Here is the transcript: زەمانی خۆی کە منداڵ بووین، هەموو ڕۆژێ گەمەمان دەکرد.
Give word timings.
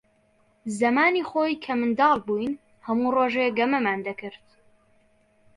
زەمانی 0.79 1.27
خۆی 1.29 1.61
کە 1.63 1.73
منداڵ 1.79 2.15
بووین، 2.27 2.53
هەموو 2.85 3.13
ڕۆژێ 3.15 3.45
گەمەمان 3.57 3.99
دەکرد. 4.07 4.45